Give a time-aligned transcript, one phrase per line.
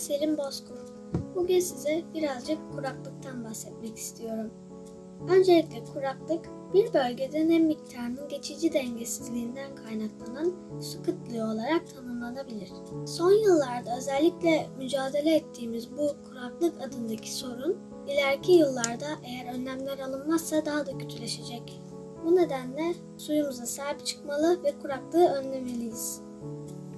[0.00, 0.92] Selim Bozkurt.
[1.34, 4.50] Bugün size birazcık kuraklıktan bahsetmek istiyorum.
[5.28, 12.70] Öncelikle kuraklık, bir bölgede nem miktarının geçici dengesizliğinden kaynaklanan su kıtlığı olarak tanımlanabilir.
[13.06, 17.78] Son yıllarda özellikle mücadele ettiğimiz bu kuraklık adındaki sorun,
[18.08, 21.82] ileriki yıllarda eğer önlemler alınmazsa daha da kötüleşecek.
[22.24, 26.20] Bu nedenle suyumuza sahip çıkmalı ve kuraklığı önlemeliyiz.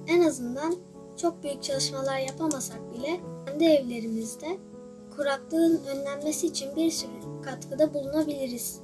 [0.07, 0.75] En azından
[1.17, 4.57] çok büyük çalışmalar yapamasak bile kendi evlerimizde
[5.15, 8.79] kuraklığın önlenmesi için bir sürü katkıda bulunabiliriz.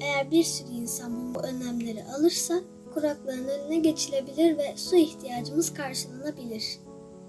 [0.00, 2.60] Eğer bir sürü insan bu önlemleri alırsa
[2.94, 6.78] kuraklığın önüne geçilebilir ve su ihtiyacımız karşılanabilir.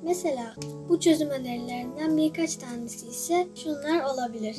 [0.03, 0.55] Mesela
[0.89, 4.57] bu çözüm önerilerinden birkaç tanesi ise şunlar olabilir.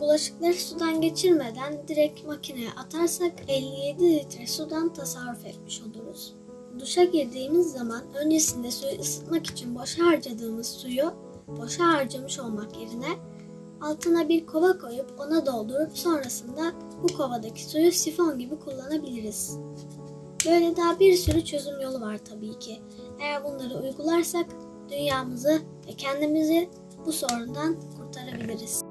[0.00, 6.34] Bulaşıkları sudan geçirmeden direkt makineye atarsak 57 litre sudan tasarruf etmiş oluruz.
[6.80, 11.12] Duşa girdiğimiz zaman öncesinde suyu ısıtmak için boşa harcadığımız suyu
[11.46, 13.08] boşa harcamış olmak yerine
[13.80, 19.58] altına bir kova koyup ona doldurup sonrasında bu kovadaki suyu sifon gibi kullanabiliriz.
[20.46, 22.80] Böyle daha bir sürü çözüm yolu var tabii ki.
[23.20, 24.46] Eğer bunları uygularsak
[24.90, 26.70] dünyamızı ve kendimizi
[27.06, 28.87] bu sorundan kurtarabiliriz.